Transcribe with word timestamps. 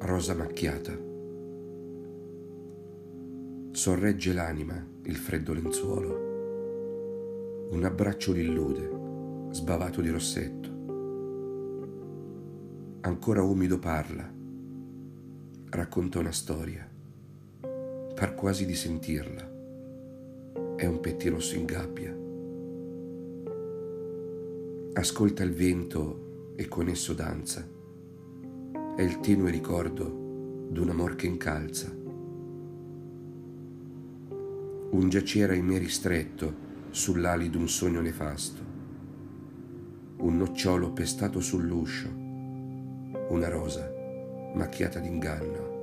rosa 0.00 0.32
macchiata. 0.34 0.96
Sorregge 3.72 4.32
l'anima 4.32 4.86
il 5.02 5.16
freddo 5.16 5.52
lenzuolo. 5.52 6.26
Un 7.70 7.84
abbraccio 7.84 8.32
l'illude, 8.32 9.50
sbavato 9.50 10.00
di 10.00 10.10
rossetto. 10.10 10.68
Ancora 13.00 13.42
umido 13.42 13.78
parla, 13.78 14.32
racconta 15.70 16.20
una 16.20 16.32
storia. 16.32 16.88
Par 17.60 18.34
quasi 18.34 18.66
di 18.66 18.74
sentirla. 18.74 19.56
È 20.76 20.86
un 20.86 21.00
pettirosso 21.00 21.56
in 21.56 21.64
gabbia. 21.64 22.16
Ascolta 24.92 25.42
il 25.42 25.52
vento 25.52 26.52
e 26.56 26.68
con 26.68 26.88
esso 26.88 27.14
danza. 27.14 27.77
È 28.98 29.02
il 29.02 29.20
tenue 29.20 29.52
ricordo 29.52 30.66
d'un 30.70 30.90
amor 30.90 31.14
che 31.14 31.28
incalza. 31.28 31.88
Un 34.90 35.08
giacere 35.08 35.52
ahimè 35.52 35.78
ristretto 35.78 36.52
sull'ali 36.90 37.48
d'un 37.48 37.68
sogno 37.68 38.00
nefasto. 38.00 38.60
Un 40.16 40.36
nocciolo 40.36 40.90
pestato 40.90 41.38
sull'uscio. 41.38 42.08
Una 43.28 43.48
rosa 43.48 43.88
macchiata 44.54 44.98
d'inganno. 44.98 45.77